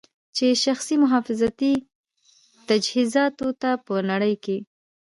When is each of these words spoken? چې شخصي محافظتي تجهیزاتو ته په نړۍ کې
چې 0.35 0.45
شخصي 0.65 0.95
محافظتي 1.03 1.73
تجهیزاتو 2.69 3.47
ته 3.61 3.71
په 3.85 3.93
نړۍ 4.11 4.33
کې 4.43 4.57